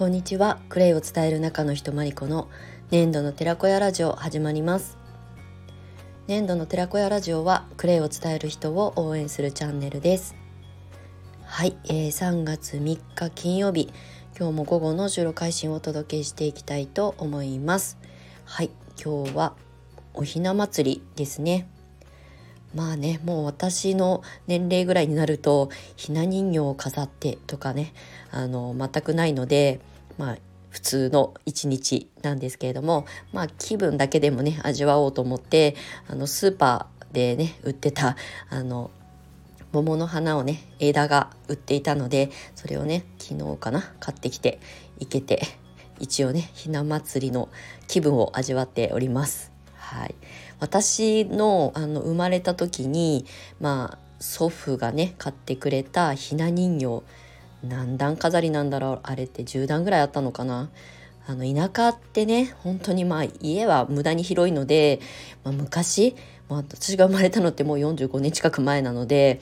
[0.00, 0.58] こんにちは。
[0.70, 2.48] クレイを伝える中の人マリコの
[2.90, 4.96] 粘土の寺子屋ラジオ始まります。
[6.26, 10.36] 粘土の寺子屋ラジオはクレイを伝える人を応援するチャンネルです。
[11.44, 13.92] はい、えー、3月3日金曜日。
[14.38, 17.98] 今日も午後の収録配信をお届けしていきたいと思います。
[18.46, 19.54] はい今日は
[20.14, 21.68] おひな祭りですね。
[22.74, 27.92] まあねもう私の年齢ぐらいになるとひな人形を飾ってとかね
[28.30, 29.80] あの全くないので
[30.20, 30.38] まあ
[30.68, 35.74] 普通の一日なんですけれどもまあ気分だけでもね味わおうと思って
[36.08, 38.16] あのスーパーでね売ってた
[38.50, 38.90] あの
[39.72, 44.60] 桃の花をね枝が売っていたのでそれをね昨日かな買ってきて
[44.98, 45.40] いけて
[45.98, 47.48] 一応ねひな祭りの
[47.88, 49.50] 気分を味わっております。
[49.74, 50.14] はい、
[50.60, 53.24] 私のあの生まれた時に
[53.58, 57.02] まあ祖父がね買ってくれたひな人形
[57.62, 60.70] 何段飾りなんだろうあれって10段ぐらいあったのかな。
[61.26, 65.00] あの田舎ってね本当にまあ家は無駄に広いので、
[65.44, 66.16] まあ、昔、
[66.48, 69.40] まあ、私が生まれたのってもう45年近く前なので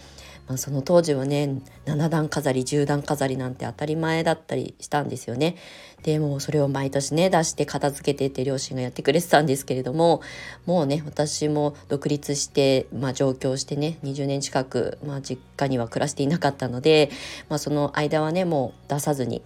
[0.49, 5.57] まあ、その当時はね7段飾り10段飾りなんて当たり前だったりしたんですよね。
[6.03, 10.23] でもそれを毎年ね出して片付けてって両親がやってくれてたんですけれども
[10.65, 17.11] もうね私も独立して、まあ、上京してね20年近く、まあ、実家には暮らしていなかったので、
[17.49, 19.43] まあ、その間はねもう出さずに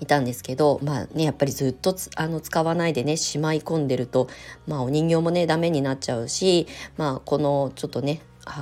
[0.00, 4.28] いたんですけどまあねやっぱりずっとあの使わないでねしまい込んでると
[4.66, 8.20] まあお人形もねダメになっちゃうしまあこのちょっとね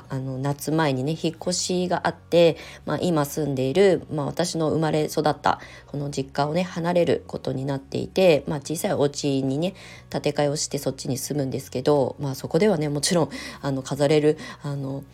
[0.09, 9.75] あの夏前にね引っ越しがあって、まあ、今住んでいる、まあ、私の生まれ育ったこの実家をね離れることになっていて、まあ、小さいお家にね
[10.11, 13.31] 建て替えをしてそっちに住むんですけど、まあ、そこではねもちろん
[13.63, 15.05] あの飾れるあの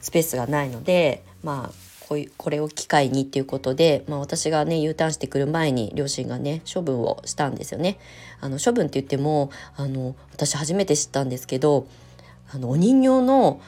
[0.00, 7.98] スペースがないのでまあこうこれを機会にっていうことで、まあ、私がね U ターンしてくる前に両親がね処分をしたんですよね。
[8.40, 11.86] あの処分って言ってもあの私初めて知ったんですけど
[12.52, 13.60] あのお人形の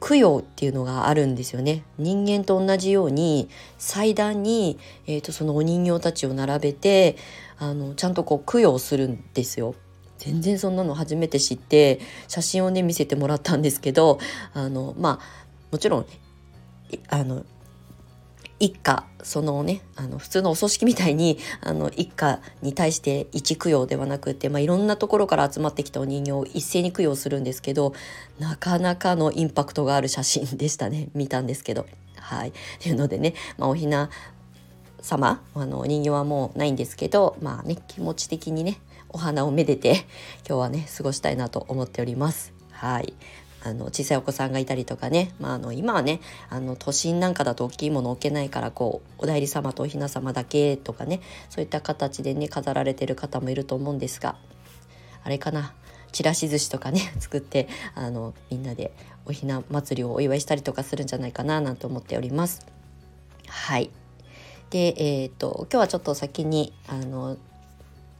[0.00, 3.48] 供養っていうのがあるんですよね人間と同じように
[3.78, 7.16] 祭壇に、えーと、そのお人形たちを並べて
[7.58, 9.74] あのちゃんとこう供養するんですよ。
[10.18, 14.18] 全然そんなの初めて知って写真をね見せてもらったんですけど
[14.54, 16.06] あのまあもちろん
[17.08, 17.44] あの
[18.58, 27.92] 一家そのねあの普通のお葬式みたいにあの一家に対して一供養ではなくて、まあ、いろんなところから集まってきたお人形を一斉に供養するんですけど
[28.38, 31.86] なかなかのインパクトがある写真でしたね 見たんですけど。
[32.18, 32.52] はい、
[32.82, 34.10] というのでね、まあ、おひな
[35.00, 38.80] 様あのお人形はもうないんですけどまあね気持ち的にね
[39.10, 40.06] お花をめでて
[40.44, 42.52] 今日はね過ごしたいなと思っております。
[42.72, 43.14] はい
[43.66, 51.20] あの小さいお子さんがいたりとかね、まあ、あの今はねあの都心なんかだと大きいもの置けないからこうお内裏様とお雛様だけとかね。
[51.50, 54.36] そういった形でね飾られてる方もいると思うんですが。
[55.24, 55.74] あれかな。
[56.12, 58.92] ちらし寿司とかね 作ってあのみんなで
[59.26, 62.64] おひな祭りをお祝いしたりとかするんじゃないかななんて思っております。
[63.48, 63.90] はい。
[64.70, 67.36] で、えー、と今日はちょっと先にあの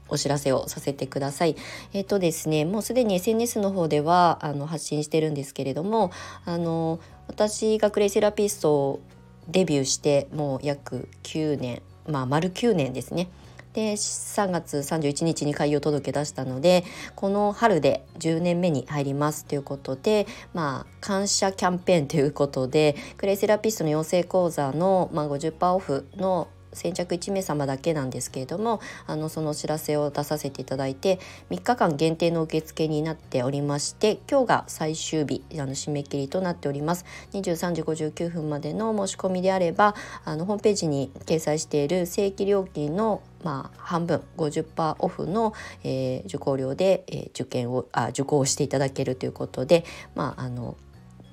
[0.09, 1.57] お知らせをさせてください。
[1.93, 6.11] えっ、ー、とですね、もうすでに SNS の方ではあの発信してるんですけれども、
[6.45, 9.01] あの私がクレイセラピストを
[9.49, 13.29] デビューしてもう約9年、まあ丸9年ですね。
[13.77, 16.85] で3月31日に開業届け出したので
[17.15, 31.19] この春で10年目に入りますということでまあ感謝キャンペーンということでクレイセラピストの養成講座の、まあ、50%オフの先着1名様だけなんですけれどもあのそのお知らせを出させていただいて
[31.51, 39.95] 3日間限定の受付になっておりまして今日が最終日あの締め切りとなっております23時59分までの申し込みであれば
[40.25, 45.53] あのホームページに掲載している正規料金のまあ、半分50%オフの、
[45.85, 49.85] えー、受講料で、えー、受験をあ受講していただけるということで、
[50.17, 50.77] まあ、あの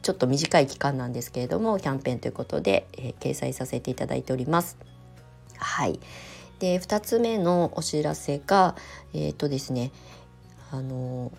[0.04, 4.93] ちょっと短い期間なんですけれどもキャンペーンということで、えー、掲載させていただいております。
[5.64, 6.00] はい、
[6.60, 8.76] で2つ目のお知らせが
[9.14, 9.92] えっ、ー、とですね
[10.72, 11.32] あの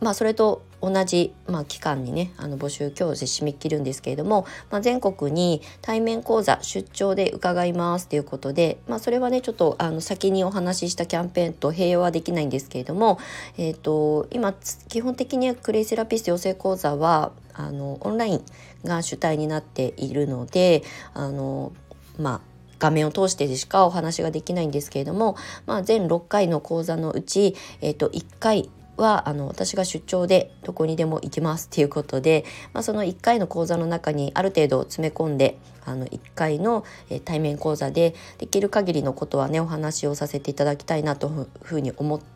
[0.00, 13.18] まあそれと同じ、まあ、期間にねあの募集今日で締め切るんですけれども、まあ、全国に対面講座出張で伺いますということで、まあ、それはねちょっとあの先にお話ししたキャンペーンと併用はできないんですけれども、
[13.56, 14.54] えーと、今
[14.88, 18.44] 基本的にはクレイセラピスト養成講座はあのオンライン
[18.84, 20.82] が主体になっているので
[21.14, 21.72] あの
[22.18, 25.36] まあ画面を通してでしかお話ができないんですけれども、
[25.66, 36.84] まあ、全6回の講座のうち、えー、と1回はあの私が出張でどこにでも行きますっていうことで、まあ、その1回の講座の中にある程度詰め込んであの1回の、
[37.24, 42.26] 対面講座でできる限りのことはねお話をさせていただきたいなというふうに思って。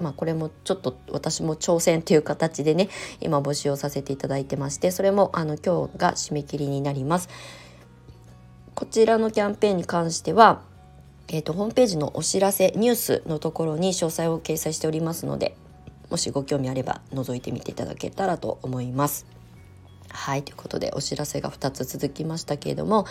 [0.00, 2.88] まあ、これもちょっと私も挑戦という形でね
[3.20, 7.28] 今募集をさせていただいてましてそれもあの今日が締め切りになります。
[8.78, 10.62] こちらのキャンペーンに関しては
[11.26, 15.56] えーと、ホームページのお知らせニュースのところに詳細を掲載しておりますので
[16.10, 19.26] もしご興味あれば覗いてみていただけたらと思います。
[20.10, 23.04] はいということでお知らせが2つ続きましたけれども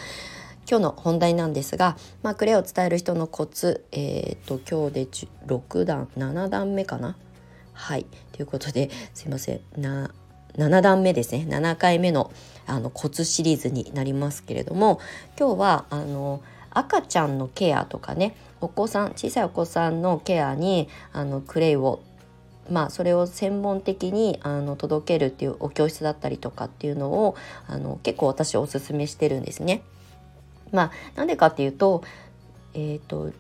[0.70, 5.06] 今日の本題なんですが、まあ、クレアを伝える人のコツ、えーと、今日で
[5.48, 7.18] 6段7段目かな？
[7.74, 10.12] はいということですいませんな
[10.58, 12.32] 7段目ですね7回目の
[12.66, 15.00] あのコツシリーズになりますけれども
[15.40, 22.02] 今日はあの赤ちゃんのケアとかねお子さん小さいお子さんのケアにあのクレイを
[22.70, 27.36] まあ、それを専門的にあの届けるっていうお教室だったりとかっていうのを
[27.68, 29.84] あの結構私おすすめしてるんですね。
[30.72, 32.04] まあ、なんでかっていうと,、
[32.74, 33.32] えーと、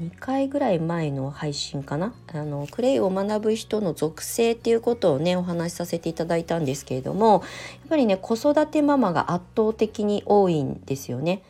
[0.00, 2.14] 2回ぐらい前の配信かな？
[2.32, 7.42] あのクレイを学ぶ人の属性っていうことをねお話しさせていただいたんですけれどもやっ
[7.88, 11.42] ぱりね子育てママが圧倒的に多いんですよね。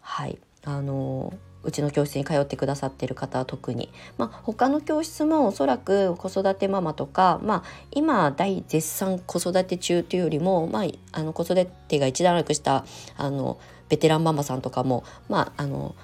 [0.00, 0.38] はい。
[0.64, 1.32] あの
[1.62, 12.84] うちの教室に通ってくださってる方は特に、まあ、他の教室もおそらく子育てママとか、まあ、今大絶賛子育て中というよりも、まあ、あの子育てが一段落した
[13.16, 13.58] あの
[13.88, 15.96] ベテランママさんとかも、まあ、あの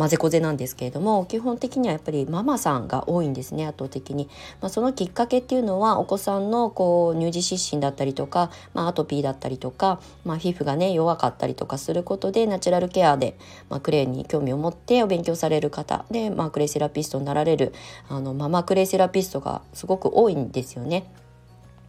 [0.00, 4.30] 混ぜこぜなんですけれども基本的にはやっぱりママさんが多いんですね圧倒的に、
[4.62, 13.36] まあ、そのきっかけっていうのはお子さんのこう乳児湿疹だったりとか、まあ、アトピーだったりとか、まあ、皮膚がね弱かったりとかすることでナチュラルケアで、
[13.68, 17.74] まあ、クレイに興味を持ってお勉強される方で、まあ、クレイセラピストになられる
[18.08, 21.12] あのママクレイセラピストがすごく多いんですよね。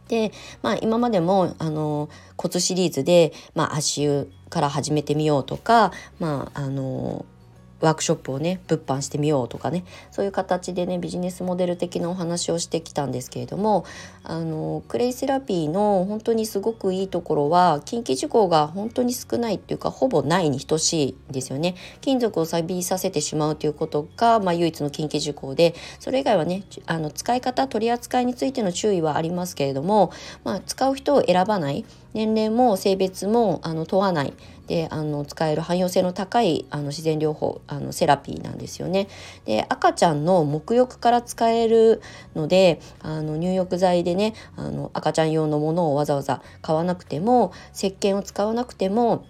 [0.08, 0.30] で、
[0.60, 7.24] まあ、今までもあの骨シリーズで、まあ、足湯から始めてみようとか、まあ、あの
[7.82, 13.84] ワークショップをね物販してみようとかねそういう形でねビジネスモデル的なお話をしてきたんですけれども
[14.24, 21.74] あのクレイセラピーの本当にすごくいいところは近畿事項が本当に少ないっていうかほぼないに等しいんですよね。
[22.00, 30.12] 金属を錆びさせてしまうということが、まあ、唯一の近畿事項でそれ以外はねあの使い方取り扱いについての注意はありますけれども、
[30.44, 31.84] まあ、使う人を選ばない
[32.14, 34.34] 年齢も性別もあの問わない
[34.72, 39.06] であの使える汎用性の高いあの自然療法あのセラピーなんですよね。
[39.44, 42.00] で赤ちゃんの沐浴から使える
[42.34, 49.26] のであの入浴剤でねあの赤ちゃん用のものをわざわざ買わなくても石鹸を使わなくても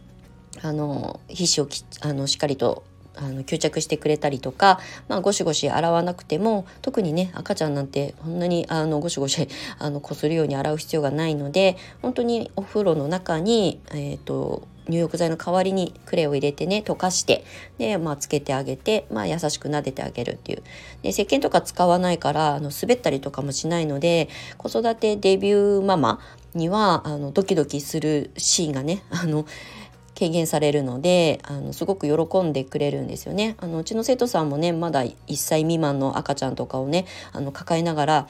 [0.63, 2.85] あの皮脂をきあのしっかりと
[3.17, 4.79] あの吸着してくれたりとか、
[5.09, 9.49] まあ、ゴシゴシ洗わなくても特にね赤ちゃんなんてこんなにあのゴシゴシ
[9.81, 17.45] あのこするように洗う必要がないので本当にお風呂の中に、えーと、入浴剤の代わりにクレを入れてね溶かして
[17.79, 20.63] で、まあ、つけてあげて、まあ、優しく撫でてあげるっていう
[21.03, 26.21] で石鹸とか使わないからあの滑ったりとかもしないので子育てデビューママ
[26.55, 29.47] にはあのドキドキするシーンがね あの
[30.15, 33.57] 軽減されるのであのすごく喜んでくれるんですよね。
[33.59, 38.29] あのうちの生徒さんもねまだ1歳未満の赤ちゃんとかをねあの抱えながら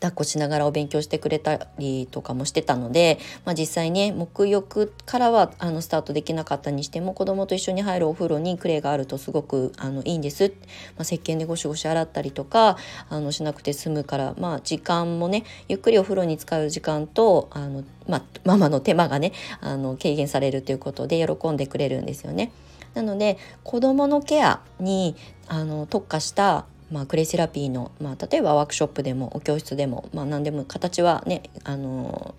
[0.00, 10.52] 抱っこしながらお勉強してくれたりとかもしてたので、まあ、実際ね沐浴からはあのスタートできなかったにしても子供と一緒に入るお風呂にクレイがあるとすごくあのいいんです、
[10.96, 12.76] まあ、石鹸でゴシゴシ洗ったりとか
[13.08, 22.52] あのしなくて済むから、まあ、時間もねゆっくりお風呂に使う時間とあの、まあ、ママの手間がねあの軽減されるということで喜んでくれるんですよね。
[22.94, 25.16] なので子どものケアに
[25.48, 32.34] あの特化したまあ、クレイセラピーの、まあ、例えばワークショップでもお教室でも、まあ、何でも形はねあの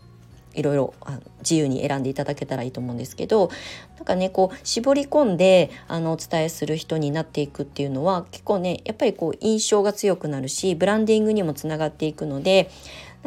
[0.57, 0.93] いろいろ
[1.39, 3.51] 自由に選んでいただけたらいいと思うんですけど
[3.97, 12.71] なんかねこう絞り込んであのお伝えする人になっていくっていうのは結構ねやっぱりこう印象が強くなるしブランディングにもつながっていくので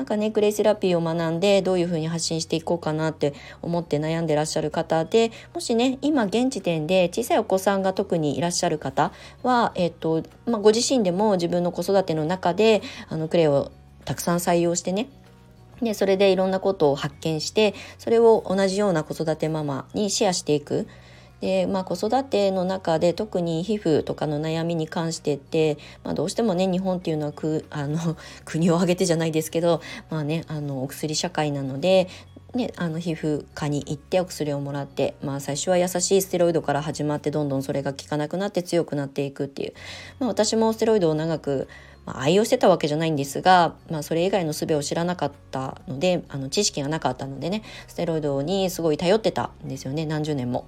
[0.00, 12.80] なんかねクレイセラピーを学んでどういうふうに発信していこうかなって思って悩んでらっしゃる方でもしね今現時点で小さいお子さんが特にいらっしゃる方は、えっとまあ、ご自身でも自分の子育ての中で
[13.11, 13.73] あのクレイを
[14.07, 15.11] たくさん採用してね
[15.83, 20.88] でそれでいろんなことを発見してそれを同じような子育てママにシェアしていく。
[21.41, 29.81] で、まあ、子育ての中で特に皮膚とかの悩みに関してって、まあ、どうしてもね日本っていうのはくあの 国を挙げてじゃないですけど、
[30.11, 32.09] まあね、あのお薬社会なので
[32.55, 39.73] ね、あの皮膚科に行ってお薬をもらって、まあ、最初は優しいステロイドから始まってどんどんそれが効かなくなって強くなっていくっていう、
[40.19, 41.69] まあ、私もステロイドを長く
[42.07, 50.67] まあ、愛用してたわけじゃないんですが、まあ、それ以外の術を知らなかったのであの知識がなかったのでねステロイドにすごい頼ってたんですよね何十年も。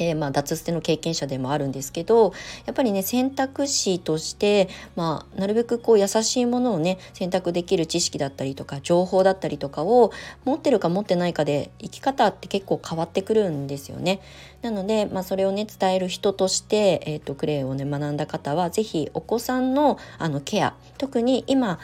[0.00, 2.32] えー、まあ、脱捨ての経験者でもあるんですけど
[2.64, 10.10] やっぱりね選択肢として、まあ、なるべくこう優しいものをね選択できる知識だったりとか情報だったりとかを
[10.44, 14.20] 持ってるか持ってないかで生き方って結構変わってくるんですよね。
[14.62, 21.78] なので、まあ、それをね伝える人として、えーと、クレイをね学んだ方は是非お子さんのあのケア特に今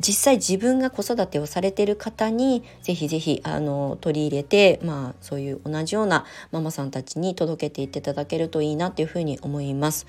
[0.00, 10.06] 実際自分が子育てをされてる方にぜひぜひあの取り入れて、まあ、そういう同じようなママさんたちに届けていっていただけるといいなっていうふうに思います。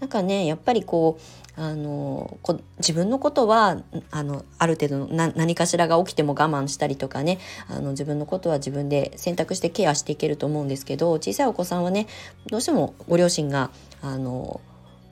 [0.00, 1.16] なんかねやっぱりこ
[1.56, 12.08] うあのこ自分のことはあのある程度の何かしらが起きても我慢したりとかねあの自分のことは自分で選択してケアしていけると思うんですけど小さいお子さんはね
[12.46, 13.70] どうしてもご両親が
[14.00, 14.60] あの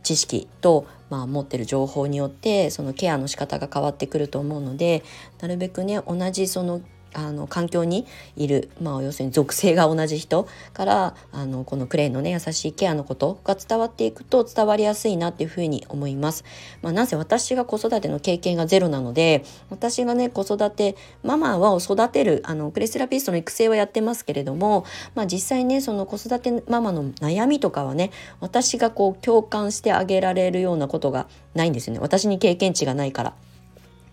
[0.02, 5.02] 知識と、まあ、持ってる情報によってそのケアの仕方が変わってくると思うので
[5.40, 6.80] なるべくね同じその
[7.14, 16.44] あの環境にいる、まあ、要するに属性が同じ人からあのこのクレイのね優しいケアのことが伝わっていくと伝わりやすいなっていうふうに思います。
[16.82, 33.34] まあ、なぜ私が子育ての経験がゼロなので私がね子育てママはを育てるあのクレイセラピストの育成はやってますけれども、まあ、実際ねその子育てママの悩みとかはね私がこう共感してあげられるようなことがないんですよね私に経験値がないから。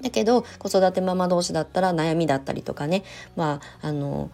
[0.02, 3.04] だけど子育てママ同士だったら悩みだったりとかね。
[3.36, 4.30] まああの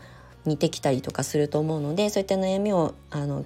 [0.46, 3.46] 似てきたりとかすると思うのでそういった悩みをあの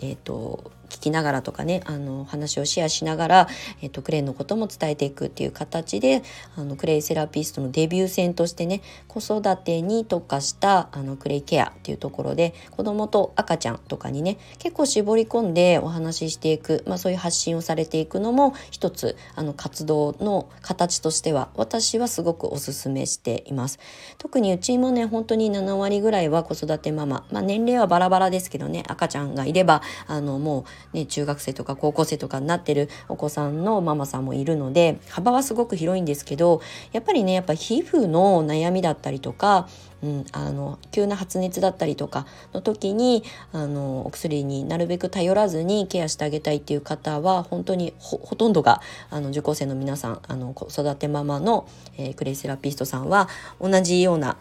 [0.00, 3.48] えっ、ー、と聞きながらとかねあの話をシェアしながら、
[3.82, 6.22] えっと、クレイのことも伝えていくっていう形で
[6.56, 23.78] あのクレイセラピストのデビュー戦としてね子育てに特化したあのクレイケアっていうところで子供と赤ちゃんとかにね結構絞り込んでお話ししていく、まあ、そういう発信をされていくのも一つあの活動の形としては私はすごくおすすめしています。
[24.18, 36.60] 特にうちもね本当に7割ぐらいは子育てママ、まあ、年齢はバラバラですけどね赤ちゃんがいればあのもうね、中学生とか高校生とかになってるお子さんのママさんもいるので幅はすごく広いんですけど
[36.92, 39.68] やっぱりねやっぱ皮膚の悩みだったりとか、
[40.02, 53.28] うん、あの急な発熱だったりとかの時にあのお薬になるべく頼らずにケアしてあげたいっていう方は本当にほとんどがあの受講生の皆さんあの子育てママの、えー、クレイセラピストさんは
[53.60, 54.36] 同じような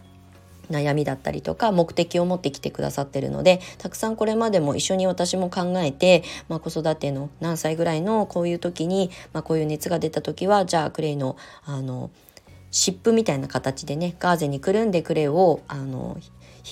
[0.70, 12.10] 悩みだったりとか目的を持ってきてくださってるのでたくさんこれまでも一緒に私も考えて、まあ、子育ての何歳ぐらいのこういう時に、まあ、こういう熱が出た時はじゃあクレイのあの
[12.72, 16.18] 湿布みたいな形でねガーゼにくるんでクレイをあの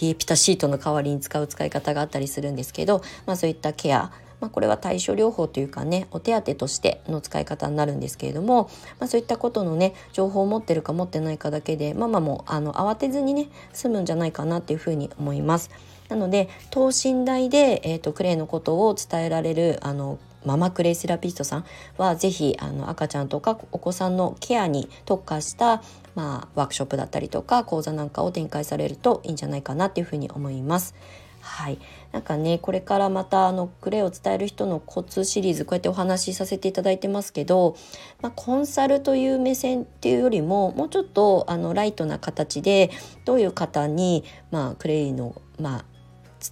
[0.01, 8.69] 冷えピタシートの代わりに使う使い方があったりするんですけど、まあ、そういったケアまあ、これは対処療法というかねお手当としての使い方になるんですけれども、
[8.99, 15.69] まあ、そういったことのね情報を持ってるか持ってないかだけでママもあの慌てずにね済むんじゃないかなっていうふうに思います。
[16.09, 21.65] なので等身大で、えーと、クレイのことを伝えられるあのママクレイセラピストさん
[21.97, 25.81] は是非あの赤ちゃんとかお子さんのケアに特化した、
[26.15, 30.95] まあ、ワークショップだったりとか講座なんかを展開されるといいんじゃないかなっていうふうに思います。
[31.41, 31.79] はい、
[32.11, 37.75] なんかねこれからまたあのクレイを伝える人のコツシリーズこうやってお話しさせていただいてますけど、
[38.21, 42.91] まあ、コンサルという目線っていうよりももうちょっとあのライトな形で
[43.25, 45.85] どういう方に、まあ、クレイの、まあ、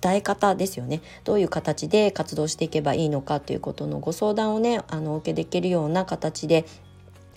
[0.01, 1.01] 伝え方ですよね。
[1.23, 6.65] どういう形で活動していけばいいのかということのご相談をねあのお受けできるような形で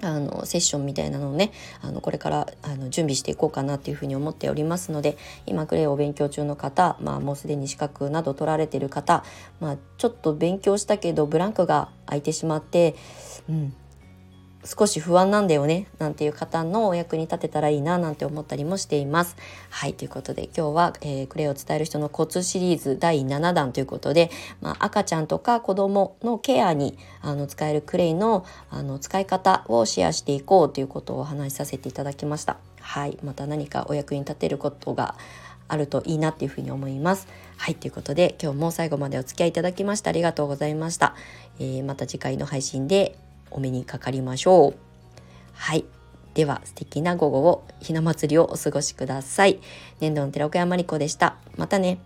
[0.03, 5.17] あのセッションみたいなのをねあのこれからあの準備していこうかなっていうふうに思っておりますので
[5.47, 9.25] 今クレイを勉強中の方、まあ、もうすでに資格など取られてる方、
[9.61, 12.97] まあ、ちょっと勉強したけどブランクが空いてしまって、
[13.49, 13.75] うん、
[14.65, 19.37] 少し不安なんだよねなんていう方のお役に立てたらいいななんて思ったりもしています。
[19.71, 32.59] はいということで今日は、えー、クレイを伝える人のコツシリーズ第7弾ということで、まあ、赤ちゃんとか子供のケアにあの使えるクレイのあの使い方をシェアしていこうということをお話しさせていただきました。
[32.81, 35.17] はいまた何かお役に立てることが
[35.69, 37.27] あるといいなっていうふうに思います。
[37.57, 41.15] はい、ということで今日も最後までお付き合いいただきましてありがとうございました。
[41.59, 43.17] えー、また次回の配信で
[43.55, 44.75] お目にかかりましょう。
[45.53, 45.85] はい。
[46.35, 49.61] では素敵な午後をひな祭りをお過ごしください。
[50.01, 51.37] 年度の寺岡山理子でした。
[51.57, 51.99] またね。